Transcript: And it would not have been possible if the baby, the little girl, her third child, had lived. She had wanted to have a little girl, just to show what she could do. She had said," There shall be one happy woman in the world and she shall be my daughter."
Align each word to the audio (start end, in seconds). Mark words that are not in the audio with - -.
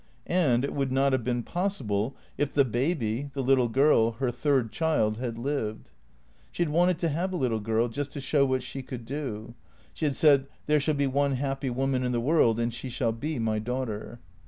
And 0.25 0.65
it 0.65 0.73
would 0.73 0.91
not 0.91 1.11
have 1.11 1.23
been 1.23 1.43
possible 1.43 2.15
if 2.35 2.51
the 2.51 2.65
baby, 2.65 3.29
the 3.33 3.43
little 3.43 3.67
girl, 3.69 4.13
her 4.13 4.31
third 4.31 4.71
child, 4.71 5.17
had 5.17 5.37
lived. 5.37 5.91
She 6.51 6.63
had 6.63 6.71
wanted 6.71 6.97
to 6.97 7.09
have 7.09 7.31
a 7.31 7.37
little 7.37 7.59
girl, 7.59 7.87
just 7.87 8.11
to 8.13 8.19
show 8.19 8.43
what 8.43 8.63
she 8.63 8.81
could 8.81 9.05
do. 9.05 9.53
She 9.93 10.05
had 10.05 10.15
said," 10.15 10.47
There 10.65 10.79
shall 10.79 10.95
be 10.95 11.05
one 11.05 11.33
happy 11.33 11.69
woman 11.69 12.03
in 12.03 12.13
the 12.13 12.19
world 12.19 12.59
and 12.59 12.73
she 12.73 12.89
shall 12.89 13.11
be 13.11 13.37
my 13.37 13.59
daughter." 13.59 14.17